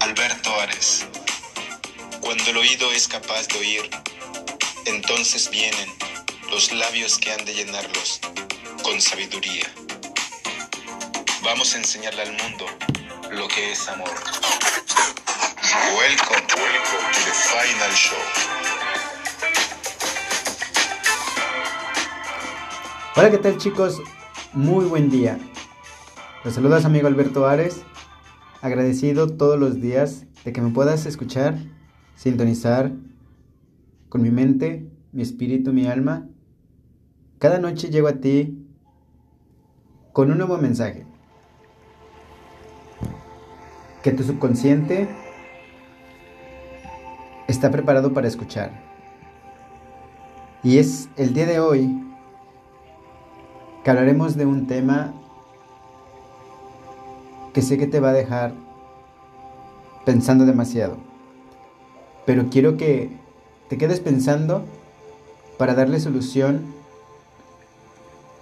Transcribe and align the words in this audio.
Alberto 0.00 0.58
Ares. 0.60 1.06
Cuando 2.20 2.44
el 2.50 2.56
oído 2.56 2.90
es 2.90 3.06
capaz 3.06 3.48
de 3.48 3.58
oír, 3.58 3.90
entonces 4.86 5.50
vienen 5.50 5.88
los 6.50 6.72
labios 6.72 7.18
que 7.18 7.30
han 7.32 7.44
de 7.44 7.52
llenarlos 7.52 8.20
con 8.82 8.98
sabiduría. 9.00 9.66
Vamos 11.44 11.74
a 11.74 11.78
enseñarle 11.78 12.22
al 12.22 12.32
mundo 12.32 12.66
lo 13.30 13.46
que 13.48 13.72
es 13.72 13.88
amor. 13.88 14.08
Welcome, 15.94 16.46
welcome 16.56 17.06
to 17.12 17.20
the 17.26 17.34
final 17.50 17.94
show. 17.94 18.18
Hola, 23.16 23.30
¿qué 23.30 23.38
tal 23.38 23.58
chicos? 23.58 24.00
Muy 24.54 24.86
buen 24.86 25.10
día. 25.10 25.38
Los 26.42 26.54
saludos 26.54 26.86
amigo 26.86 27.06
Alberto 27.06 27.46
Ares. 27.46 27.82
Agradecido 28.62 29.26
todos 29.26 29.58
los 29.58 29.80
días 29.80 30.26
de 30.44 30.52
que 30.52 30.60
me 30.60 30.70
puedas 30.70 31.06
escuchar, 31.06 31.58
sintonizar 32.14 32.92
con 34.10 34.20
mi 34.20 34.30
mente, 34.30 34.86
mi 35.12 35.22
espíritu, 35.22 35.72
mi 35.72 35.86
alma. 35.86 36.28
Cada 37.38 37.58
noche 37.58 37.88
llego 37.88 38.08
a 38.08 38.20
ti 38.20 38.66
con 40.12 40.30
un 40.30 40.36
nuevo 40.36 40.58
mensaje. 40.58 41.06
Que 44.02 44.12
tu 44.12 44.24
subconsciente 44.24 45.08
está 47.48 47.70
preparado 47.70 48.12
para 48.12 48.28
escuchar. 48.28 48.72
Y 50.62 50.76
es 50.76 51.08
el 51.16 51.32
día 51.32 51.46
de 51.46 51.60
hoy 51.60 51.98
que 53.82 53.90
hablaremos 53.90 54.36
de 54.36 54.44
un 54.44 54.66
tema 54.66 55.14
que 57.52 57.62
sé 57.62 57.78
que 57.78 57.86
te 57.86 58.00
va 58.00 58.10
a 58.10 58.14
dejar 58.14 58.54
pensando 60.04 60.46
demasiado. 60.46 60.96
Pero 62.26 62.48
quiero 62.50 62.76
que 62.76 63.10
te 63.68 63.78
quedes 63.78 64.00
pensando 64.00 64.64
para 65.58 65.74
darle 65.74 66.00
solución 66.00 66.64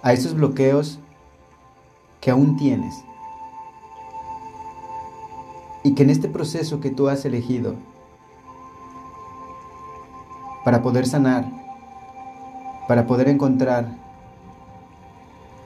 a 0.01 0.13
esos 0.13 0.33
bloqueos 0.33 0.99
que 2.21 2.31
aún 2.31 2.57
tienes. 2.57 2.95
Y 5.83 5.95
que 5.95 6.03
en 6.03 6.09
este 6.09 6.27
proceso 6.27 6.79
que 6.79 6.89
tú 6.89 7.07
has 7.07 7.25
elegido 7.25 7.75
para 10.63 10.81
poder 10.81 11.07
sanar, 11.07 11.45
para 12.87 13.07
poder 13.07 13.29
encontrar 13.29 13.87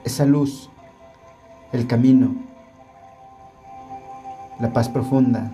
esa 0.04 0.24
luz, 0.24 0.70
el 1.72 1.86
camino, 1.86 2.34
la 4.64 4.72
paz 4.72 4.88
profunda, 4.88 5.52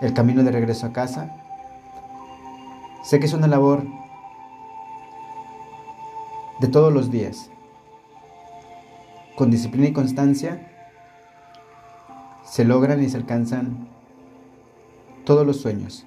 el 0.00 0.14
camino 0.14 0.42
de 0.42 0.50
regreso 0.50 0.86
a 0.86 0.92
casa, 0.94 1.36
sé 3.02 3.20
que 3.20 3.26
es 3.26 3.34
una 3.34 3.46
labor 3.46 3.84
de 6.60 6.68
todos 6.68 6.90
los 6.90 7.10
días. 7.10 7.50
Con 9.36 9.50
disciplina 9.50 9.88
y 9.88 9.92
constancia 9.92 10.66
se 12.42 12.64
logran 12.64 13.02
y 13.02 13.10
se 13.10 13.18
alcanzan 13.18 13.86
todos 15.26 15.46
los 15.46 15.60
sueños. 15.60 16.06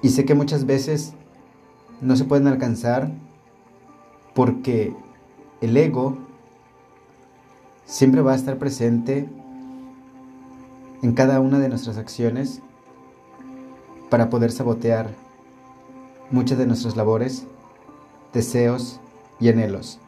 Y 0.00 0.08
sé 0.08 0.24
que 0.24 0.34
muchas 0.34 0.64
veces 0.64 1.12
no 2.00 2.16
se 2.16 2.24
pueden 2.24 2.46
alcanzar 2.46 3.10
porque 4.34 4.96
el 5.60 5.76
ego 5.76 6.29
siempre 7.90 8.22
va 8.22 8.32
a 8.32 8.36
estar 8.36 8.56
presente 8.56 9.28
en 11.02 11.12
cada 11.12 11.40
una 11.40 11.58
de 11.58 11.68
nuestras 11.68 11.98
acciones 11.98 12.62
para 14.08 14.30
poder 14.30 14.52
sabotear 14.52 15.10
muchas 16.30 16.56
de 16.56 16.66
nuestras 16.66 16.96
labores, 16.96 17.46
deseos 18.32 19.00
y 19.40 19.48
anhelos. 19.48 19.98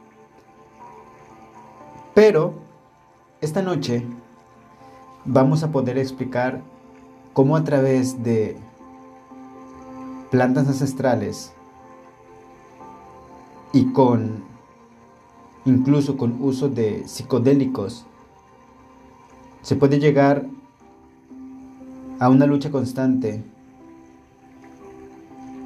Pero 2.15 2.54
esta 3.41 3.62
noche 3.62 4.06
vamos 5.25 5.65
a 5.65 5.72
poder 5.72 5.98
explicar 5.98 6.62
cómo 7.32 7.56
a 7.56 7.65
través 7.65 8.22
de 8.22 8.56
plantas 10.31 10.69
ancestrales 10.69 11.53
y 13.72 13.92
con 13.92 14.52
incluso 15.65 16.17
con 16.17 16.43
uso 16.43 16.69
de 16.69 17.06
psicodélicos 17.06 18.06
se 19.62 19.77
puede 19.77 20.00
llegar 20.00 20.47
a 22.19 22.28
una 22.28 22.47
lucha 22.47 22.71
constante 22.71 23.43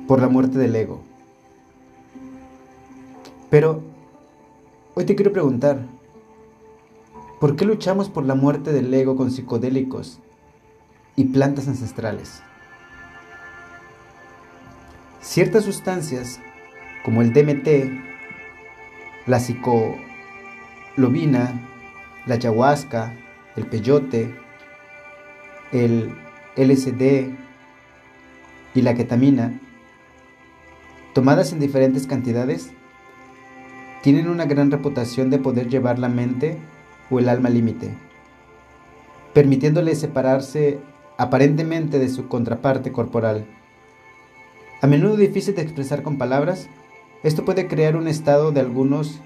por 0.06 0.20
la 0.20 0.28
muerte 0.28 0.58
del 0.58 0.76
ego. 0.76 1.00
Pero 3.50 3.82
hoy 4.94 5.04
te 5.04 5.14
quiero 5.14 5.32
preguntar, 5.32 5.86
¿por 7.40 7.56
qué 7.56 7.64
luchamos 7.64 8.08
por 8.08 8.24
la 8.24 8.34
muerte 8.34 8.72
del 8.72 8.92
ego 8.92 9.16
con 9.16 9.30
psicodélicos 9.30 10.20
y 11.16 11.24
plantas 11.24 11.68
ancestrales? 11.68 12.42
Ciertas 15.20 15.64
sustancias 15.64 16.38
como 17.04 17.22
el 17.22 17.32
DMT, 17.32 18.15
la 19.26 19.40
psicolobina, 19.40 20.00
la 22.26 22.34
ayahuasca, 22.34 23.14
el 23.56 23.66
peyote, 23.66 24.34
el 25.72 26.14
LSD 26.56 27.30
y 28.74 28.82
la 28.82 28.94
ketamina, 28.94 29.58
tomadas 31.12 31.52
en 31.52 31.60
diferentes 31.60 32.06
cantidades, 32.06 32.70
tienen 34.02 34.28
una 34.28 34.44
gran 34.44 34.70
reputación 34.70 35.30
de 35.30 35.38
poder 35.38 35.68
llevar 35.68 35.98
la 35.98 36.08
mente 36.08 36.58
o 37.10 37.18
el 37.18 37.28
alma 37.28 37.48
al 37.48 37.54
límite, 37.54 37.90
permitiéndole 39.34 39.94
separarse 39.96 40.78
aparentemente 41.18 41.98
de 41.98 42.08
su 42.08 42.28
contraparte 42.28 42.92
corporal. 42.92 43.44
A 44.82 44.86
menudo 44.86 45.16
difícil 45.16 45.54
de 45.54 45.62
expresar 45.62 46.02
con 46.02 46.18
palabras, 46.18 46.68
esto 47.26 47.44
puede 47.44 47.66
crear 47.66 47.96
un 47.96 48.06
estado 48.06 48.52
de 48.52 48.60
algunos 48.60 49.20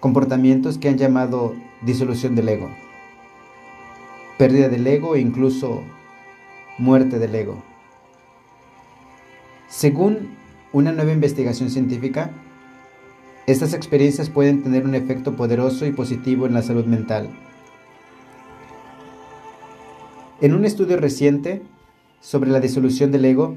comportamientos 0.00 0.78
que 0.78 0.88
han 0.88 0.98
llamado 0.98 1.54
disolución 1.82 2.34
del 2.34 2.48
ego, 2.48 2.70
pérdida 4.36 4.68
del 4.68 4.84
ego 4.84 5.14
e 5.14 5.20
incluso 5.20 5.84
muerte 6.76 7.20
del 7.20 7.36
ego. 7.36 7.62
Según 9.68 10.36
una 10.72 10.90
nueva 10.90 11.12
investigación 11.12 11.70
científica, 11.70 12.32
estas 13.46 13.74
experiencias 13.74 14.28
pueden 14.28 14.64
tener 14.64 14.84
un 14.84 14.96
efecto 14.96 15.36
poderoso 15.36 15.86
y 15.86 15.92
positivo 15.92 16.46
en 16.46 16.54
la 16.54 16.62
salud 16.62 16.84
mental. 16.84 17.30
En 20.40 20.52
un 20.52 20.64
estudio 20.64 20.96
reciente 20.96 21.62
sobre 22.20 22.50
la 22.50 22.58
disolución 22.58 23.12
del 23.12 23.24
ego, 23.24 23.54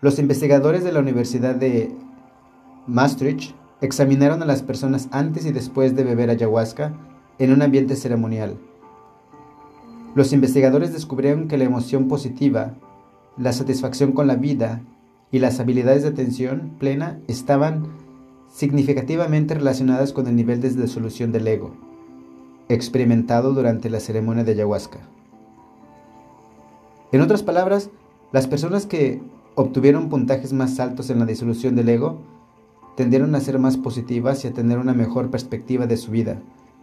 los 0.00 0.20
investigadores 0.20 0.84
de 0.84 0.92
la 0.92 1.00
Universidad 1.00 1.56
de 1.56 1.90
Maastricht 2.86 3.54
examinaron 3.80 4.42
a 4.42 4.46
las 4.46 4.62
personas 4.62 5.08
antes 5.10 5.46
y 5.46 5.52
después 5.52 5.94
de 5.94 6.04
beber 6.04 6.30
ayahuasca 6.30 6.94
en 7.38 7.52
un 7.52 7.62
ambiente 7.62 7.96
ceremonial. 7.96 8.56
Los 10.14 10.32
investigadores 10.32 10.92
descubrieron 10.92 11.48
que 11.48 11.58
la 11.58 11.64
emoción 11.64 12.08
positiva, 12.08 12.74
la 13.36 13.52
satisfacción 13.52 14.12
con 14.12 14.26
la 14.26 14.36
vida 14.36 14.80
y 15.32 15.40
las 15.40 15.58
habilidades 15.58 16.02
de 16.02 16.10
atención 16.10 16.76
plena 16.78 17.18
estaban 17.26 17.88
significativamente 18.52 19.54
relacionadas 19.54 20.12
con 20.12 20.28
el 20.28 20.36
nivel 20.36 20.60
de 20.60 20.70
disolución 20.70 21.32
del 21.32 21.48
ego, 21.48 21.74
experimentado 22.68 23.52
durante 23.52 23.90
la 23.90 23.98
ceremonia 23.98 24.44
de 24.44 24.52
ayahuasca. 24.52 25.00
En 27.10 27.20
otras 27.20 27.42
palabras, 27.42 27.90
las 28.30 28.46
personas 28.46 28.86
que 28.86 29.20
obtuvieron 29.56 30.08
puntajes 30.08 30.52
más 30.52 30.78
altos 30.78 31.10
en 31.10 31.18
la 31.18 31.26
disolución 31.26 31.74
del 31.74 31.88
ego 31.88 32.20
tendieron 32.96 33.34
a 33.34 33.40
ser 33.40 33.58
más 33.58 33.76
positivas 33.76 34.44
y 34.44 34.48
a 34.48 34.52
tener 34.52 34.78
una 34.78 34.94
mejor 34.94 35.30
perspectiva 35.30 35.86
de 35.86 35.96
su 35.96 36.10
vida 36.10 36.40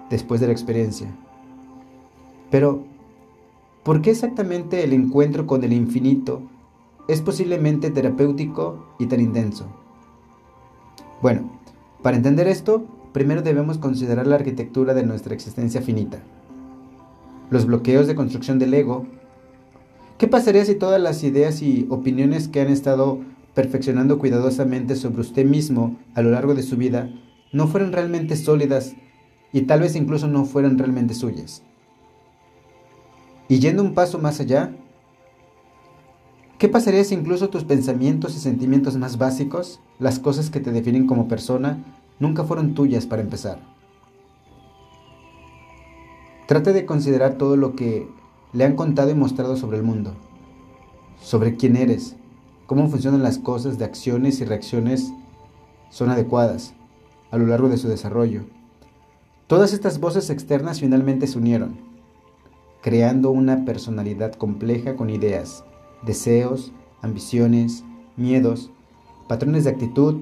después 0.09 0.41
de 0.41 0.47
la 0.47 0.53
experiencia. 0.53 1.07
Pero, 2.49 2.83
¿Por 3.83 4.03
qué 4.03 4.11
exactamente 4.11 4.83
el 4.83 4.93
encuentro 4.93 5.47
con 5.47 5.63
el 5.63 5.73
infinito 5.73 6.43
es 7.07 7.19
posiblemente 7.21 7.89
terapéutico 7.89 8.85
y 8.99 9.07
tan 9.07 9.19
intenso? 9.19 9.65
Bueno, 11.19 11.49
para 12.03 12.15
entender 12.15 12.47
esto, 12.47 12.85
primero 13.11 13.41
debemos 13.41 13.79
considerar 13.79 14.27
la 14.27 14.35
arquitectura 14.35 14.93
de 14.93 15.03
nuestra 15.03 15.33
existencia 15.33 15.81
finita. 15.81 16.19
Los 17.49 17.65
bloqueos 17.65 18.05
de 18.05 18.13
construcción 18.13 18.59
del 18.59 18.75
ego. 18.75 19.07
¿Qué 20.19 20.27
pasaría 20.27 20.63
si 20.63 20.75
todas 20.75 21.01
las 21.01 21.23
ideas 21.23 21.63
y 21.63 21.87
opiniones 21.89 22.47
que 22.47 22.61
han 22.61 22.69
estado 22.69 23.17
perfeccionando 23.53 24.19
cuidadosamente 24.19 24.95
sobre 24.95 25.21
usted 25.21 25.45
mismo 25.45 25.97
a 26.13 26.21
lo 26.21 26.31
largo 26.31 26.55
de 26.55 26.63
su 26.63 26.77
vida 26.77 27.09
no 27.51 27.67
fueran 27.67 27.91
realmente 27.91 28.35
sólidas 28.35 28.95
y 29.51 29.63
tal 29.63 29.81
vez 29.81 29.95
incluso 29.95 30.27
no 30.27 30.45
fueran 30.45 30.77
realmente 30.77 31.13
suyas? 31.13 31.63
Y 33.49 33.59
yendo 33.59 33.83
un 33.83 33.93
paso 33.93 34.17
más 34.17 34.39
allá, 34.39 34.73
¿qué 36.57 36.69
pasaría 36.69 37.03
si 37.03 37.15
incluso 37.15 37.49
tus 37.49 37.65
pensamientos 37.65 38.35
y 38.35 38.39
sentimientos 38.39 38.95
más 38.95 39.17
básicos, 39.17 39.81
las 39.99 40.19
cosas 40.19 40.49
que 40.49 40.61
te 40.61 40.71
definen 40.71 41.05
como 41.05 41.27
persona, 41.27 41.83
nunca 42.19 42.45
fueron 42.45 42.73
tuyas 42.73 43.05
para 43.05 43.21
empezar? 43.21 43.59
Trate 46.47 46.71
de 46.71 46.85
considerar 46.85 47.35
todo 47.35 47.57
lo 47.57 47.75
que 47.75 48.07
le 48.53 48.63
han 48.63 48.75
contado 48.75 49.09
y 49.09 49.15
mostrado 49.15 49.57
sobre 49.57 49.77
el 49.77 49.83
mundo, 49.83 50.13
sobre 51.21 51.57
quién 51.57 51.75
eres, 51.75 52.15
cómo 52.71 52.87
funcionan 52.87 53.21
las 53.21 53.37
cosas 53.37 53.77
de 53.77 53.83
acciones 53.83 54.39
y 54.39 54.45
reacciones 54.45 55.11
son 55.89 56.09
adecuadas 56.09 56.73
a 57.29 57.37
lo 57.37 57.45
largo 57.45 57.67
de 57.67 57.75
su 57.75 57.89
desarrollo. 57.89 58.43
Todas 59.47 59.73
estas 59.73 59.99
voces 59.99 60.29
externas 60.29 60.79
finalmente 60.79 61.27
se 61.27 61.37
unieron 61.37 61.75
creando 62.81 63.29
una 63.29 63.65
personalidad 63.65 64.35
compleja 64.35 64.95
con 64.95 65.09
ideas, 65.09 65.65
deseos, 66.03 66.71
ambiciones, 67.01 67.83
miedos, 68.15 68.71
patrones 69.27 69.65
de 69.65 69.71
actitud, 69.71 70.21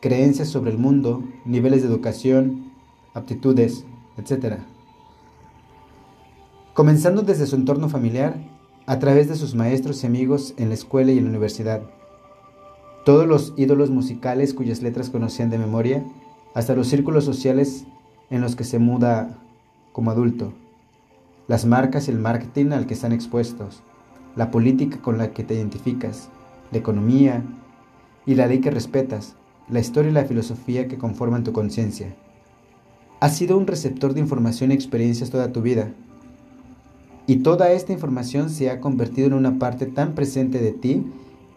creencias 0.00 0.50
sobre 0.50 0.70
el 0.70 0.78
mundo, 0.78 1.24
niveles 1.44 1.82
de 1.82 1.88
educación, 1.88 2.70
aptitudes, 3.12 3.86
etc. 4.18 4.60
Comenzando 6.74 7.22
desde 7.22 7.48
su 7.48 7.56
entorno 7.56 7.88
familiar, 7.88 8.36
a 8.86 8.98
través 8.98 9.28
de 9.28 9.36
sus 9.36 9.54
maestros 9.54 10.02
y 10.02 10.06
amigos 10.06 10.54
en 10.56 10.68
la 10.68 10.74
escuela 10.74 11.12
y 11.12 11.18
en 11.18 11.24
la 11.24 11.30
universidad, 11.30 11.82
todos 13.04 13.26
los 13.26 13.52
ídolos 13.56 13.90
musicales 13.90 14.54
cuyas 14.54 14.82
letras 14.82 15.10
conocían 15.10 15.50
de 15.50 15.58
memoria, 15.58 16.04
hasta 16.54 16.74
los 16.74 16.88
círculos 16.88 17.24
sociales 17.24 17.84
en 18.30 18.40
los 18.40 18.56
que 18.56 18.64
se 18.64 18.78
muda 18.78 19.38
como 19.92 20.10
adulto. 20.10 20.52
Las 21.48 21.66
marcas 21.66 22.06
y 22.06 22.12
el 22.12 22.18
marketing 22.18 22.70
al 22.70 22.86
que 22.86 22.94
están 22.94 23.12
expuestos, 23.12 23.82
la 24.36 24.50
política 24.50 25.00
con 25.00 25.18
la 25.18 25.32
que 25.32 25.42
te 25.44 25.54
identificas, 25.54 26.28
la 26.70 26.78
economía 26.78 27.42
y 28.24 28.34
la 28.36 28.46
ley 28.46 28.60
que 28.60 28.70
respetas, 28.70 29.34
la 29.68 29.80
historia 29.80 30.10
y 30.10 30.14
la 30.14 30.24
filosofía 30.24 30.88
que 30.88 30.98
conforman 30.98 31.44
tu 31.44 31.52
conciencia. 31.52 32.14
Has 33.20 33.36
sido 33.36 33.58
un 33.58 33.66
receptor 33.66 34.14
de 34.14 34.20
información 34.20 34.70
y 34.70 34.74
experiencias 34.74 35.30
toda 35.30 35.52
tu 35.52 35.62
vida. 35.62 35.92
Y 37.26 37.36
toda 37.36 37.72
esta 37.72 37.92
información 37.92 38.50
se 38.50 38.70
ha 38.70 38.80
convertido 38.80 39.28
en 39.28 39.34
una 39.34 39.58
parte 39.58 39.86
tan 39.86 40.14
presente 40.14 40.58
de 40.58 40.72
ti 40.72 41.04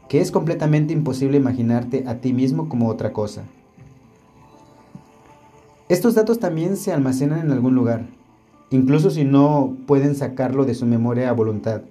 que 0.08 0.22
es 0.22 0.32
completamente 0.32 0.94
imposible 0.94 1.38
imaginarte 1.38 2.04
a 2.08 2.22
ti 2.22 2.34
mismo 2.34 2.70
como 2.70 2.90
otra 2.90 3.12
cosa. 3.12 3.44
Estos 5.90 6.16
datos 6.16 6.40
también 6.40 6.78
se 6.78 6.92
almacenan 6.92 7.40
en 7.40 7.52
algún 7.52 7.76
lugar, 7.76 8.08
incluso 8.72 9.10
si 9.10 9.24
no 9.24 9.76
pueden 9.86 10.16
sacarlo 10.16 10.66
de 10.66 10.76
su 10.76 10.86
memoria 10.86 11.30
a 11.30 11.34
voluntad. 11.34 11.82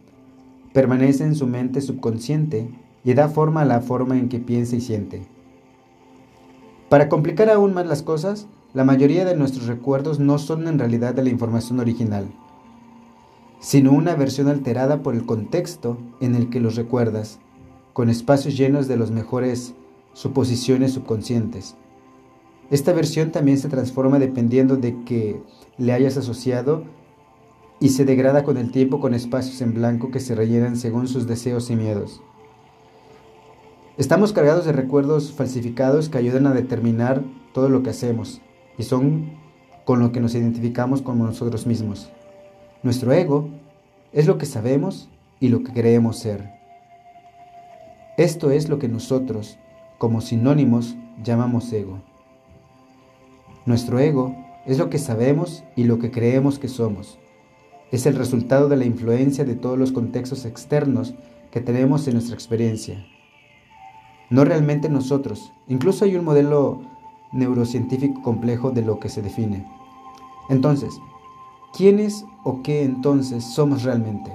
Permanece 0.73 1.25
en 1.25 1.35
su 1.35 1.47
mente 1.47 1.81
subconsciente 1.81 2.69
y 3.05 3.15
da 3.15 3.29
forma 3.29 3.63
a 3.63 3.65
la 3.65 3.81
forma 3.81 4.19
en 4.19 4.29
que 4.29 4.41
piensa 4.41 4.77
y 4.77 4.81
siente. 4.81 5.23
Para 6.89 7.09
complicar 7.09 7.51
aún 7.51 7.75
más 7.75 7.87
las 7.87 8.03
cosas, 8.03 8.47
la 8.73 8.85
mayoría 8.85 9.25
de 9.25 9.37
nuestros 9.37 9.67
recuerdos 9.67 10.19
no 10.19 10.39
son 10.39 10.67
en 10.67 10.79
realidad 10.79 11.15
de 11.15 11.23
la 11.23 11.31
información 11.31 11.79
original, 11.79 12.27
sino 13.65 13.93
una 13.93 14.15
versión 14.15 14.49
alterada 14.49 15.03
por 15.03 15.15
el 15.15 15.25
contexto 15.25 15.97
en 16.21 16.35
el 16.35 16.51
que 16.51 16.61
los 16.61 16.77
recuerdas, 16.77 17.39
con 17.95 18.11
espacios 18.11 18.59
llenos 18.59 18.89
de 18.89 18.99
las 18.99 19.11
mejores 19.11 19.75
suposiciones 20.13 20.93
subconscientes. 20.93 21.75
Esta 22.71 22.93
versión 22.93 23.33
también 23.33 23.57
se 23.57 23.71
transforma 23.71 24.19
dependiendo 24.19 24.77
de 24.77 25.03
que 25.05 25.41
le 25.79 25.95
hayas 25.95 26.19
asociado 26.19 26.85
y 27.81 27.89
se 27.89 28.05
degrada 28.05 28.45
con 28.45 28.59
el 28.59 28.71
tiempo 28.71 29.01
con 29.01 29.15
espacios 29.15 29.63
en 29.63 29.73
blanco 29.73 30.11
que 30.11 30.21
se 30.21 30.35
rellenan 30.35 30.77
según 30.77 31.09
sus 31.09 31.27
deseos 31.27 31.71
y 31.71 31.77
miedos. 31.77 32.21
Estamos 33.97 34.35
cargados 34.35 34.67
de 34.67 34.73
recuerdos 34.73 35.33
falsificados 35.33 36.11
que 36.11 36.19
ayudan 36.19 36.47
a 36.47 36.53
determinar 36.53 37.25
todo 37.55 37.71
lo 37.71 37.83
que 37.83 37.91
hacemos 37.91 38.43
y 38.77 38.83
son 38.83 39.33
con 39.87 40.01
lo 40.01 40.13
que 40.13 40.21
nos 40.21 40.35
identificamos 40.35 41.01
como 41.01 41.25
nosotros 41.25 41.67
mismos. 41.67 42.13
Nuestro 42.85 43.15
ego 43.15 43.49
es 44.13 44.27
lo 44.27 44.37
que 44.37 44.45
sabemos 44.45 45.09
y 45.41 45.49
lo 45.49 45.65
que 45.65 45.73
creemos 45.73 46.19
ser. 46.19 46.53
Esto 48.19 48.51
es 48.51 48.69
lo 48.69 48.79
que 48.79 48.89
nosotros, 48.89 49.59
como 49.97 50.21
sinónimos, 50.21 50.95
llamamos 51.23 51.73
ego. 51.73 52.03
Nuestro 53.65 53.99
ego 54.01 54.37
es 54.67 54.77
lo 54.77 54.91
que 54.91 54.99
sabemos 54.99 55.65
y 55.77 55.85
lo 55.85 55.99
que 55.99 56.11
creemos 56.11 56.59
que 56.59 56.69
somos. 56.69 57.19
Es 57.91 58.05
el 58.05 58.17
resultado 58.17 58.69
de 58.69 58.77
la 58.77 58.85
influencia 58.85 59.47
de 59.47 59.55
todos 59.55 59.79
los 59.79 59.91
contextos 59.91 60.45
externos 60.45 61.15
que 61.51 61.63
tenemos 61.63 62.07
en 62.07 62.13
nuestra 62.13 62.35
experiencia. 62.35 63.03
No 64.29 64.45
realmente 64.45 64.91
nosotros. 64.91 65.55
Incluso 65.69 66.05
hay 66.05 66.17
un 66.17 66.25
modelo 66.27 66.83
neurocientífico 67.33 68.21
complejo 68.21 68.73
de 68.73 68.83
lo 68.83 69.01
que 69.01 69.09
se 69.09 69.23
define. 69.23 69.67
Entonces, 70.51 71.01
¿quiénes 71.77 72.25
o 72.45 72.63
qué 72.63 72.85
entonces 72.85 73.45
somos 73.45 73.83
realmente? 73.83 74.33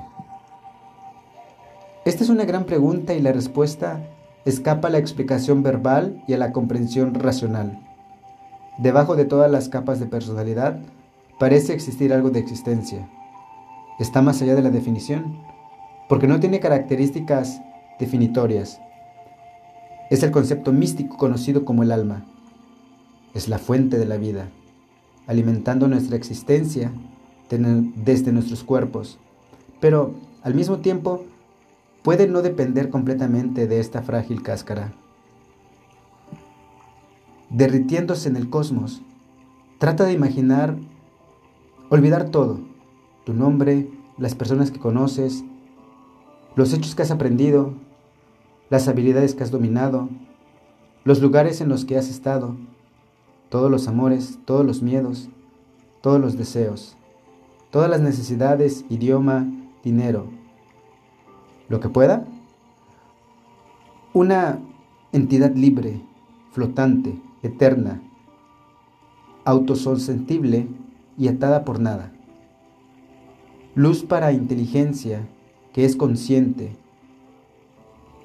Esta 2.06 2.24
es 2.24 2.30
una 2.30 2.44
gran 2.46 2.66
pregunta 2.66 3.14
y 3.14 3.22
la 3.22 3.32
respuesta 3.32 4.06
escapa 4.46 4.90
a 4.90 4.92
la 4.92 4.98
explicación 4.98 5.64
verbal 5.64 6.22
y 6.28 6.34
a 6.34 6.38
la 6.38 6.52
comprensión 6.52 7.14
racional. 7.14 7.80
Debajo 8.78 9.16
de 9.16 9.26
todas 9.26 9.50
las 9.50 9.70
capas 9.70 10.00
de 10.00 10.06
personalidad 10.06 10.80
parece 11.40 11.74
existir 11.74 12.12
algo 12.14 12.30
de 12.30 12.40
existencia. 12.40 13.10
Está 14.00 14.22
más 14.22 14.42
allá 14.42 14.56
de 14.56 14.62
la 14.62 14.70
definición, 14.70 15.42
porque 16.10 16.28
no 16.28 16.40
tiene 16.40 16.60
características 16.60 17.62
definitorias. 18.00 18.82
Es 20.10 20.24
el 20.24 20.32
concepto 20.32 20.74
místico 20.74 21.18
conocido 21.18 21.64
como 21.64 21.84
el 21.84 21.92
alma. 21.92 22.26
Es 23.34 23.48
la 23.48 23.60
fuente 23.60 23.98
de 23.98 24.06
la 24.06 24.18
vida, 24.18 24.50
alimentando 25.28 25.88
nuestra 25.88 26.16
existencia 26.16 26.92
desde 27.58 28.32
nuestros 28.32 28.64
cuerpos, 28.64 29.18
pero 29.80 30.14
al 30.44 30.54
mismo 30.54 30.78
tiempo 30.78 31.26
puede 32.04 32.28
no 32.28 32.42
depender 32.42 32.90
completamente 32.90 33.68
de 33.68 33.80
esta 33.80 34.02
frágil 34.02 34.44
cáscara 34.44 34.94
derritiéndose 37.50 38.30
en 38.30 38.36
el 38.36 38.50
cosmos. 38.50 39.02
Trata 39.78 40.06
de 40.06 40.14
imaginar, 40.14 40.78
olvidar 41.90 42.30
todo, 42.30 42.60
tu 43.26 43.34
nombre, 43.34 43.90
las 44.18 44.36
personas 44.36 44.72
que 44.72 44.80
conoces, 44.80 45.44
los 46.56 46.74
hechos 46.74 46.96
que 46.96 47.02
has 47.02 47.12
aprendido, 47.12 47.74
las 48.70 48.88
habilidades 48.88 49.36
que 49.36 49.44
has 49.44 49.52
dominado, 49.52 50.10
los 51.04 51.22
lugares 51.22 51.62
en 51.62 51.70
los 51.70 51.86
que 51.86 51.98
has 51.98 52.10
estado, 52.10 52.56
todos 53.50 53.72
los 53.72 53.88
amores, 53.88 54.38
todos 54.46 54.66
los 54.66 54.82
miedos, 54.82 55.30
todos 56.02 56.20
los 56.20 56.38
deseos, 56.38 56.98
todas 57.72 57.90
las 57.90 58.02
necesidades, 58.02 58.86
idioma, 58.90 59.48
dinero, 59.84 60.28
lo 61.68 61.80
que 61.80 61.90
pueda. 61.90 62.26
Una 64.14 64.60
entidad 65.12 65.56
libre, 65.56 66.02
flotante, 66.52 67.22
eterna, 67.44 68.02
autosostenible 69.46 70.68
y 71.18 71.28
atada 71.28 71.64
por 71.64 71.80
nada. 71.80 72.12
Luz 73.76 74.04
para 74.04 74.32
inteligencia 74.32 75.28
que 75.74 75.86
es 75.86 75.96
consciente 75.96 76.76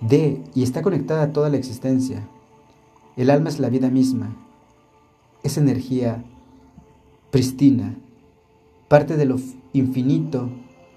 de 0.01 0.43
y 0.55 0.63
está 0.63 0.83
conectada 0.83 1.23
a 1.23 1.33
toda 1.33 1.51
la 1.51 1.57
existencia. 1.57 2.27
El 3.17 3.31
alma 3.31 3.51
es 3.51 3.61
la 3.61 3.69
vida 3.69 3.91
misma, 3.91 4.37
es 5.43 5.57
energía 5.57 6.25
pristina, 7.31 7.97
parte 8.95 9.17
de 9.17 9.25
lo 9.25 9.41
infinito 9.73 10.51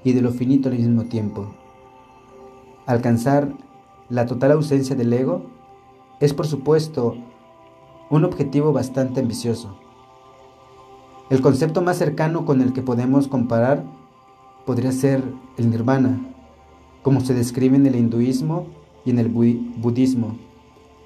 y 0.03 0.13
de 0.13 0.21
lo 0.21 0.29
finito 0.29 0.69
al 0.69 0.77
mismo 0.77 1.05
tiempo. 1.05 1.55
Alcanzar 2.85 3.51
la 4.07 4.27
total 4.27 4.51
ausencia 4.51 4.95
del 4.95 5.11
ego 5.11 5.47
es 6.19 6.31
por 6.31 6.45
supuesto 6.45 7.15
un 8.11 8.23
objetivo 8.23 8.71
bastante 8.71 9.21
ambicioso. 9.21 9.79
El 11.31 11.41
concepto 11.41 11.81
más 11.81 11.97
cercano 11.97 12.45
con 12.45 12.61
el 12.61 12.71
que 12.71 12.83
podemos 12.83 13.27
comparar 13.27 13.83
podría 14.67 14.91
ser 14.91 15.23
el 15.57 15.71
nirvana, 15.71 16.19
como 17.01 17.21
se 17.21 17.33
describe 17.33 17.77
en 17.77 17.87
el 17.87 17.95
hinduismo 17.95 18.67
y 19.05 19.09
en 19.09 19.17
el 19.17 19.29
budismo, 19.29 20.37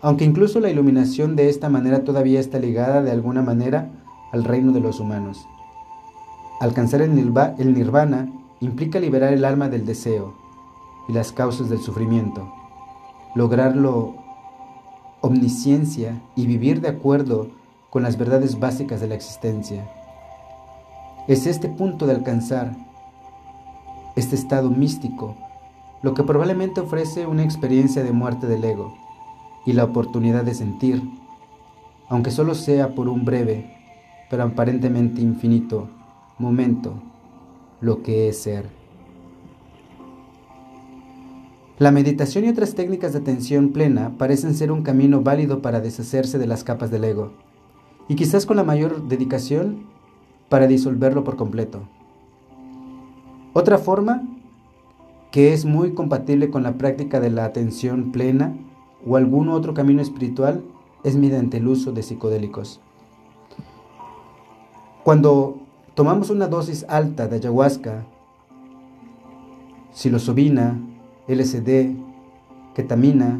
aunque 0.02 0.26
incluso 0.26 0.60
la 0.60 0.70
iluminación 0.70 1.38
de 1.38 1.48
esta 1.48 1.70
manera 1.70 2.04
todavía 2.04 2.42
está 2.42 2.60
ligada 2.60 3.02
de 3.02 3.12
alguna 3.12 3.44
manera 3.44 3.94
al 4.34 4.44
reino 4.44 4.74
de 4.74 4.82
los 4.82 5.00
humanos. 5.00 5.48
Alcanzar 6.62 7.02
el 7.02 7.16
nirvana 7.16 8.32
implica 8.60 9.00
liberar 9.00 9.34
el 9.34 9.46
alma 9.46 9.68
del 9.68 9.84
deseo 9.84 10.36
y 11.08 11.12
las 11.12 11.32
causas 11.32 11.70
del 11.70 11.80
sufrimiento, 11.80 12.54
lograrlo 13.34 14.14
omnisciencia 15.22 16.22
y 16.36 16.46
vivir 16.46 16.80
de 16.80 16.90
acuerdo 16.90 17.48
con 17.90 18.04
las 18.04 18.16
verdades 18.16 18.60
básicas 18.60 19.02
de 19.02 19.08
la 19.08 19.16
existencia. 19.16 19.90
Es 21.28 21.48
este 21.48 21.68
punto 21.68 22.06
de 22.06 22.14
alcanzar 22.14 22.76
este 24.16 24.36
estado 24.36 24.70
místico 24.70 25.36
lo 26.04 26.14
que 26.14 26.22
probablemente 26.22 26.80
ofrece 26.80 27.26
una 27.26 27.44
experiencia 27.44 28.04
de 28.04 28.12
muerte 28.12 28.46
del 28.46 28.64
ego 28.64 28.94
y 29.66 29.74
la 29.74 29.86
oportunidad 29.86 30.44
de 30.44 30.54
sentir, 30.54 31.02
aunque 32.08 32.30
solo 32.30 32.54
sea 32.54 32.94
por 32.94 33.10
un 33.10 33.26
breve, 33.26 33.66
pero 34.30 34.44
aparentemente 34.44 35.22
infinito 35.22 35.90
momento, 36.42 36.96
lo 37.80 38.04
que 38.04 38.28
es 38.28 38.40
ser. 38.40 38.70
La 41.80 41.92
meditación 41.92 42.46
y 42.46 42.50
otras 42.50 42.76
técnicas 42.76 43.14
de 43.14 43.20
atención 43.20 43.70
plena 43.70 44.18
parecen 44.18 44.54
ser 44.54 44.72
un 44.72 44.84
camino 44.84 45.22
válido 45.22 45.62
para 45.62 45.82
deshacerse 45.82 46.38
de 46.38 46.48
las 46.48 46.64
capas 46.64 46.92
del 46.92 47.06
ego, 47.06 47.32
y 48.08 48.16
quizás 48.16 48.46
con 48.46 48.58
la 48.58 48.64
mayor 48.64 49.08
dedicación 49.08 49.86
para 50.50 50.68
disolverlo 50.68 51.24
por 51.24 51.38
completo. 51.38 51.82
Otra 53.54 53.78
forma 53.78 54.24
que 55.32 55.54
es 55.54 55.66
muy 55.66 55.94
compatible 55.94 56.50
con 56.50 56.62
la 56.62 56.78
práctica 56.78 57.20
de 57.20 57.30
la 57.30 57.46
atención 57.46 58.12
plena 58.12 58.56
o 59.08 59.16
algún 59.16 59.50
otro 59.50 59.74
camino 59.74 60.02
espiritual 60.02 60.64
es 61.04 61.16
mediante 61.16 61.58
el 61.58 61.68
uso 61.68 61.92
de 61.94 62.04
psicodélicos. 62.04 62.80
Cuando 65.04 65.62
tomamos 65.96 66.30
una 66.30 66.48
dosis 66.48 66.86
alta 66.88 67.28
de 67.28 67.38
ayahuasca, 67.38 68.06
psilocibina, 69.92 70.80
LSD, 71.28 71.96
ketamina 72.74 73.40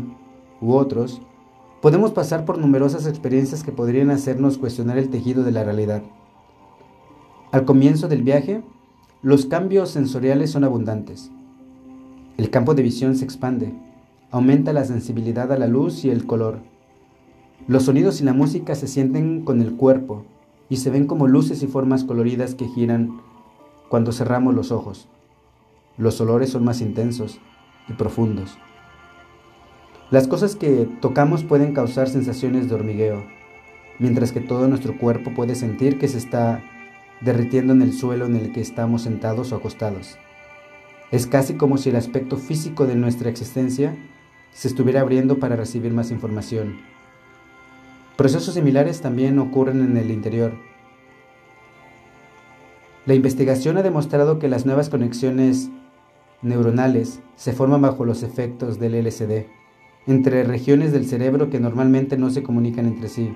u 0.60 0.74
otros, 0.74 1.22
podemos 1.82 2.12
pasar 2.12 2.46
por 2.46 2.58
numerosas 2.58 3.08
experiencias 3.08 3.64
que 3.64 3.72
podrían 3.72 4.12
hacernos 4.12 4.58
cuestionar 4.58 4.98
el 4.98 5.10
tejido 5.10 5.44
de 5.44 5.52
la 5.52 5.64
realidad. 5.64 6.04
Al 7.52 7.66
comienzo 7.66 8.08
del 8.08 8.24
viaje, 8.24 8.62
los 9.22 9.46
cambios 9.46 9.90
sensoriales 9.90 10.52
son 10.52 10.64
abundantes. 10.64 11.32
El 12.38 12.50
campo 12.50 12.74
de 12.74 12.84
visión 12.84 13.16
se 13.16 13.24
expande, 13.24 13.74
aumenta 14.30 14.74
la 14.74 14.84
sensibilidad 14.84 15.52
a 15.52 15.58
la 15.58 15.68
luz 15.68 16.04
y 16.04 16.10
el 16.10 16.26
color. 16.26 16.60
Los 17.68 17.84
sonidos 17.84 18.20
y 18.20 18.24
la 18.24 18.34
música 18.34 18.76
se 18.76 18.88
sienten 18.88 19.44
con 19.46 19.62
el 19.62 19.76
cuerpo 19.76 20.26
y 20.72 20.78
se 20.78 20.90
ven 20.90 21.06
como 21.06 21.28
luces 21.28 21.62
y 21.64 21.68
formas 21.68 22.06
coloridas 22.06 22.56
que 22.56 22.66
giran 22.66 23.20
cuando 23.90 24.14
cerramos 24.14 24.56
los 24.56 24.72
ojos. 24.72 25.10
Los 25.98 26.22
olores 26.22 26.50
son 26.50 26.64
más 26.64 26.80
intensos 26.80 27.42
y 27.90 27.94
profundos. 27.94 28.58
Las 30.12 30.30
cosas 30.30 30.56
que 30.56 30.88
tocamos 31.02 31.44
pueden 31.44 31.74
causar 31.74 32.08
sensaciones 32.08 32.70
de 32.70 32.76
hormigueo, 32.76 33.26
mientras 34.00 34.32
que 34.32 34.40
todo 34.40 34.70
nuestro 34.70 34.98
cuerpo 34.98 35.34
puede 35.34 35.56
sentir 35.56 36.00
que 36.00 36.08
se 36.08 36.20
está 36.20 36.64
derritiendo 37.20 37.74
en 37.74 37.82
el 37.82 37.92
suelo 37.92 38.26
en 38.26 38.38
el 38.38 38.54
que 38.54 38.62
estamos 38.62 39.02
sentados 39.02 39.52
o 39.52 39.58
acostados. 39.58 40.18
Es 41.12 41.28
casi 41.28 41.56
como 41.56 41.78
si 41.78 41.90
el 41.90 41.98
aspecto 41.98 42.38
físico 42.38 42.88
de 42.88 42.96
nuestra 42.96 43.30
existencia 43.30 43.94
se 44.52 44.70
estuviera 44.70 45.02
abriendo 45.02 45.38
para 45.38 45.58
recibir 45.58 45.92
más 45.92 46.12
información. 46.12 46.80
Procesos 48.22 48.54
similares 48.54 49.02
también 49.02 49.40
ocurren 49.40 49.82
en 49.82 49.98
el 49.98 50.12
interior. 50.12 50.54
La 53.08 53.16
investigación 53.16 53.80
ha 53.80 53.82
demostrado 53.82 54.38
que 54.38 54.48
las 54.48 54.64
nuevas 54.64 54.90
conexiones 54.90 55.72
neuronales 56.44 57.22
se 57.36 57.52
forman 57.52 57.82
bajo 57.82 58.06
los 58.06 58.22
efectos 58.22 58.78
del 58.78 58.94
LSD, 59.04 59.48
entre 60.06 60.44
regiones 60.44 60.92
del 60.92 61.08
cerebro 61.08 61.50
que 61.50 61.60
normalmente 61.60 62.16
no 62.16 62.30
se 62.30 62.44
comunican 62.44 62.86
entre 62.86 63.10
sí. 63.10 63.36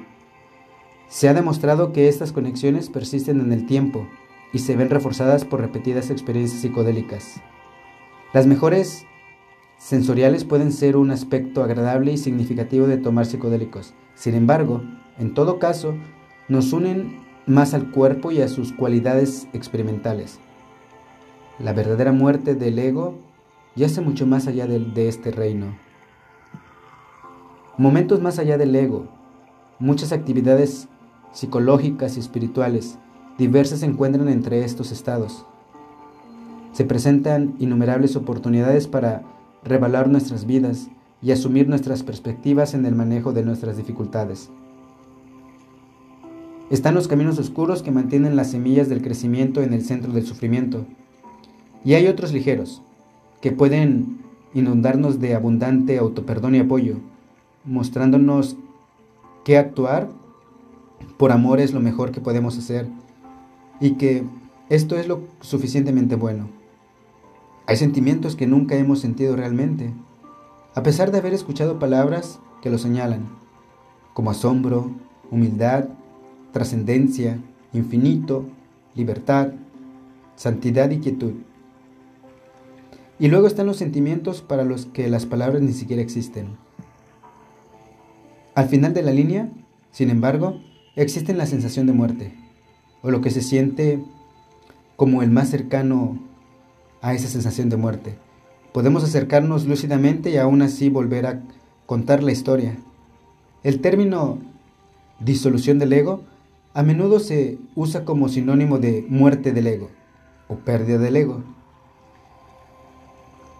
Se 1.07 1.29
ha 1.29 1.33
demostrado 1.33 1.91
que 1.91 2.07
estas 2.07 2.31
conexiones 2.31 2.89
persisten 2.89 3.39
en 3.39 3.53
el 3.53 3.65
tiempo 3.65 4.07
y 4.53 4.59
se 4.59 4.75
ven 4.75 4.91
reforzadas 4.91 5.45
por 5.45 5.61
repetidas 5.61 6.11
experiencias 6.11 6.61
psicodélicas. 6.61 7.41
Las 8.33 8.45
mejores 8.45 9.07
sensoriales 9.79 10.43
pueden 10.43 10.71
ser 10.71 10.95
un 10.95 11.09
aspecto 11.09 11.63
agradable 11.63 12.11
y 12.11 12.19
significativo 12.19 12.85
de 12.85 12.97
tomar 12.97 13.25
psicodélicos. 13.25 13.95
Sin 14.15 14.33
embargo, 14.33 14.81
en 15.19 15.33
todo 15.33 15.59
caso, 15.59 15.95
nos 16.47 16.73
unen 16.73 17.19
más 17.45 17.73
al 17.73 17.91
cuerpo 17.91 18.31
y 18.31 18.41
a 18.41 18.47
sus 18.47 18.73
cualidades 18.73 19.47
experimentales. 19.53 20.39
La 21.59 21.73
verdadera 21.73 22.11
muerte 22.11 22.55
del 22.55 22.79
ego 22.79 23.15
yace 23.75 24.01
mucho 24.01 24.25
más 24.25 24.47
allá 24.47 24.67
de, 24.67 25.07
este 25.07 25.31
reino. 25.31 25.77
Momentos 27.77 28.21
más 28.21 28.39
allá 28.39 28.57
del 28.57 28.75
ego, 28.75 29.05
muchas 29.79 30.11
actividades 30.11 30.87
psicológicas 31.33 32.15
y 32.15 32.21
espirituales 32.21 32.97
diversas 33.37 33.79
se 33.79 33.85
encuentran 33.85 34.29
entre 34.29 34.63
estos 34.63 34.91
estados. 34.91 35.45
Se 36.71 36.85
presentan 36.85 37.55
innumerables 37.59 38.15
oportunidades 38.15 38.87
para 38.87 39.23
revalar 39.63 40.09
nuestras 40.09 40.45
vidas 40.45 40.89
y 41.21 41.31
asumir 41.31 41.67
nuestras 41.67 42.03
perspectivas 42.03 42.73
en 42.73 42.85
el 42.85 42.95
manejo 42.95 43.33
de 43.33 43.43
nuestras 43.43 43.77
dificultades. 43.77 44.49
Están 46.69 46.95
los 46.95 47.07
caminos 47.07 47.37
oscuros 47.37 47.83
que 47.83 47.91
mantienen 47.91 48.35
las 48.35 48.51
semillas 48.51 48.89
del 48.89 49.01
crecimiento 49.01 49.61
en 49.61 49.73
el 49.73 49.83
centro 49.83 50.11
del 50.11 50.25
sufrimiento. 50.25 50.85
Y 51.83 51.93
hay 51.93 52.07
otros 52.07 52.33
ligeros, 52.33 52.81
que 53.41 53.51
pueden 53.51 54.17
inundarnos 54.55 55.19
de 55.19 55.35
abundante 55.35 55.97
autoperdón 55.99 56.55
y 56.55 56.59
apoyo, 56.59 56.95
mostrándonos 57.65 58.57
que 59.43 59.57
actuar 59.57 60.09
por 61.17 61.31
amor 61.31 61.59
es 61.59 61.73
lo 61.73 61.79
mejor 61.79 62.11
que 62.11 62.21
podemos 62.21 62.57
hacer 62.57 62.87
y 63.79 63.91
que 63.91 64.23
esto 64.69 64.97
es 64.97 65.07
lo 65.07 65.21
suficientemente 65.41 66.15
bueno. 66.15 66.47
Hay 67.67 67.77
sentimientos 67.77 68.35
que 68.35 68.47
nunca 68.47 68.75
hemos 68.75 68.99
sentido 68.99 69.35
realmente, 69.35 69.91
a 70.75 70.83
pesar 70.83 71.11
de 71.11 71.19
haber 71.19 71.33
escuchado 71.33 71.79
palabras 71.79 72.39
que 72.61 72.69
lo 72.69 72.77
señalan, 72.77 73.29
como 74.13 74.29
asombro, 74.29 74.91
humildad, 75.31 75.85
trascendencia, 76.51 77.39
infinito, 77.71 78.45
libertad, 78.93 79.53
santidad 80.35 80.91
y 80.91 80.99
quietud. 80.99 81.33
Y 83.19 83.29
luego 83.29 83.47
están 83.47 83.67
los 83.67 83.77
sentimientos 83.77 84.41
para 84.41 84.65
los 84.65 84.85
que 84.85 85.07
las 85.07 85.25
palabras 85.25 85.61
ni 85.61 85.71
siquiera 85.71 86.01
existen. 86.01 86.57
Al 88.53 88.67
final 88.67 88.93
de 88.93 89.03
la 89.03 89.11
línea, 89.11 89.49
sin 89.91 90.09
embargo, 90.09 90.59
existe 90.97 91.33
la 91.33 91.45
sensación 91.45 91.87
de 91.87 91.93
muerte, 91.93 92.33
o 93.01 93.11
lo 93.11 93.21
que 93.21 93.31
se 93.31 93.41
siente 93.41 94.03
como 94.97 95.23
el 95.23 95.31
más 95.31 95.49
cercano 95.49 96.19
a 97.01 97.13
esa 97.13 97.29
sensación 97.29 97.69
de 97.69 97.77
muerte. 97.77 98.24
Podemos 98.75 99.05
acercarnos 99.05 99.67
lúcidamente 99.67 100.31
y 100.31 100.35
aún 100.35 100.61
así 100.61 100.89
volver 100.89 101.27
a 101.27 101.41
contar 101.85 102.21
la 102.21 102.33
historia. 102.33 102.75
El 103.63 103.79
término 103.79 104.39
disolución 105.21 105.79
del 105.79 105.93
ego 105.93 106.23
a 106.73 106.83
menudo 106.83 107.21
se 107.21 107.57
usa 107.75 108.03
como 108.03 108.27
sinónimo 108.27 108.77
de 108.77 109.05
muerte 109.07 109.53
del 109.53 109.67
ego 109.67 109.91
o 110.49 110.55
pérdida 110.55 110.97
del 110.97 111.15
ego. 111.15 111.41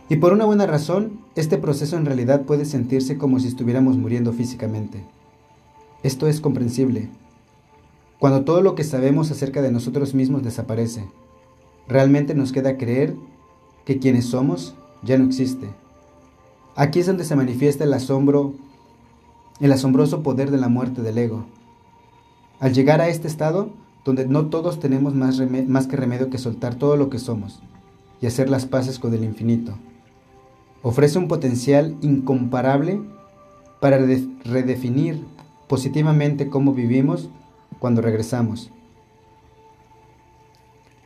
Y 0.10 0.18
por 0.18 0.34
una 0.34 0.44
buena 0.44 0.66
razón, 0.66 1.22
este 1.36 1.58
proceso 1.58 1.96
en 1.96 2.06
realidad 2.06 2.42
puede 2.42 2.66
sentirse 2.66 3.18
como 3.18 3.40
si 3.40 3.48
estuviéramos 3.48 3.96
muriendo 3.96 4.34
físicamente. 4.34 5.02
Esto 6.04 6.28
es 6.28 6.42
comprensible. 6.42 7.08
Cuando 8.20 8.44
todo 8.44 8.62
lo 8.62 8.76
que 8.76 8.84
sabemos 8.84 9.32
acerca 9.32 9.62
de 9.62 9.72
nosotros 9.72 10.14
mismos 10.14 10.44
desaparece, 10.44 11.06
realmente 11.88 12.36
nos 12.36 12.52
queda 12.52 12.76
creer 12.78 13.16
que 13.86 13.98
quienes 13.98 14.26
somos 14.26 14.76
ya 15.06 15.18
no 15.18 15.26
existe. 15.26 15.70
Aquí 16.76 17.00
es 17.00 17.06
donde 17.06 17.24
se 17.24 17.36
manifiesta 17.36 17.86
el 17.86 17.94
asombro, 17.94 18.54
el 19.62 19.72
asombroso 19.72 20.24
poder 20.24 20.52
de 20.52 20.58
la 20.58 20.68
muerte 20.68 21.02
del 21.02 21.18
ego. 21.18 21.46
Al 22.60 22.74
llegar 22.74 23.00
a 23.00 23.08
este 23.08 23.28
estado, 23.28 23.70
donde 24.04 24.28
no 24.28 24.48
todos 24.48 24.80
tenemos 24.80 25.14
más, 25.14 25.40
más 25.68 25.88
que 25.88 25.96
remedio 25.96 26.30
que 26.30 26.38
soltar 26.38 26.76
todo 26.76 26.98
lo 26.98 27.10
que 27.10 27.20
somos 27.20 27.62
y 28.22 28.28
hacer 28.28 28.50
las 28.50 28.66
paces 28.66 29.00
con 29.00 29.14
el 29.14 29.24
infinito, 29.24 29.76
ofrece 30.82 31.18
un 31.18 31.28
potencial 31.28 31.96
incomparable 32.02 33.02
para 33.80 33.98
redefinir 33.98 35.24
positivamente 35.68 36.50
cómo 36.50 36.74
vivimos 36.74 37.30
cuando 37.80 38.02
regresamos. 38.02 38.72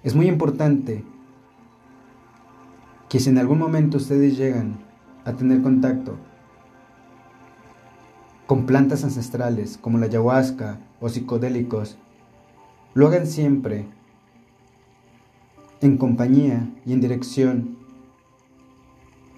Es 0.04 0.16
muy 0.16 0.28
importante 0.28 1.04
que 3.10 3.20
si 3.20 3.30
en 3.30 3.40
algún 3.40 3.58
momento 3.58 3.98
ustedes 3.98 4.38
llegan 4.38 4.78
a 5.26 5.34
tener 5.34 5.62
contacto 5.64 6.16
con 8.46 8.66
plantas 8.66 9.04
ancestrales 9.04 9.78
como 9.78 9.98
la 9.98 10.06
ayahuasca 10.06 10.80
o 11.02 11.10
psicodélicos, 11.10 11.98
lo 12.94 13.08
hagan 13.08 13.26
siempre 13.26 13.88
en 15.82 15.98
compañía 15.98 16.70
y 16.86 16.94
en 16.94 17.02
dirección 17.02 17.78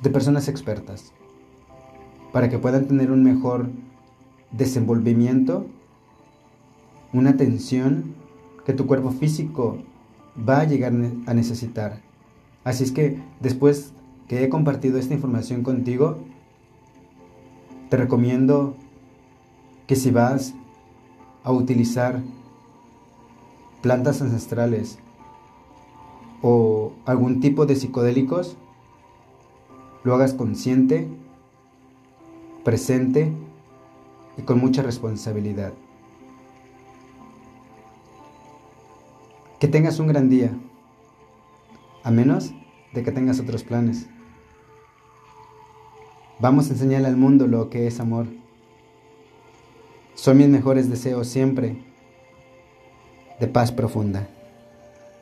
de 0.02 0.10
personas 0.10 0.48
expertas 0.48 1.14
para 2.34 2.50
que 2.50 2.60
puedan 2.60 2.88
tener 2.88 3.12
un 3.12 3.24
mejor 3.24 3.70
desenvolvimiento, 4.52 5.68
una 7.14 7.32
atención 7.32 8.16
que 8.66 8.74
tu 8.74 8.86
cuerpo 8.86 9.12
físico 9.12 9.78
va 10.38 10.62
a 10.62 10.66
llegar 10.66 10.94
a 11.26 11.34
necesitar. 11.34 12.11
Así 12.64 12.84
es 12.84 12.92
que 12.92 13.20
después 13.40 13.94
que 14.28 14.44
he 14.44 14.50
compartido 14.50 14.98
esta 14.98 15.14
información 15.14 15.64
contigo, 15.64 16.18
te 17.90 17.98
recomiendo 17.98 18.76
que 19.88 19.96
si 19.96 20.12
vas 20.12 20.54
a 21.44 21.52
utilizar 21.52 22.22
plantas 23.82 24.22
ancestrales 24.22 25.00
o 26.42 26.94
algún 27.06 27.40
tipo 27.40 27.66
de 27.66 27.76
psicodélicos, 27.76 28.58
lo 30.04 30.16
hagas 30.16 30.34
consciente, 30.34 31.08
presente 32.64 33.32
y 34.38 34.44
con 34.44 34.60
mucha 34.60 34.82
responsabilidad. 34.82 35.74
Que 39.60 39.68
tengas 39.68 40.00
un 40.00 40.08
gran 40.08 40.30
día, 40.30 40.54
a 42.04 42.12
menos 42.12 42.54
de 42.94 43.04
que 43.04 43.12
tengas 43.12 43.40
otros 43.40 43.64
planes. 43.64 44.08
Vamos 46.40 46.70
a 46.70 46.74
enseñarle 46.74 47.08
al 47.08 47.18
mundo 47.18 47.48
lo 47.48 47.70
que 47.70 47.88
es 47.88 48.00
amor. 48.00 48.26
Son 50.16 50.38
mis 50.38 50.48
mejores 50.48 50.90
deseos 50.90 51.28
siempre 51.28 51.84
de 53.40 53.48
paz 53.48 53.72
profunda. 53.72 54.28